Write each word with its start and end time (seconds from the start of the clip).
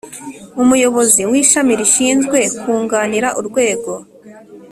Umuyobozi 0.63 1.21
w 1.31 1.33
ishami 1.41 1.73
rishinzwe 1.79 2.37
kunganira 2.59 3.29
urwego 3.39 3.91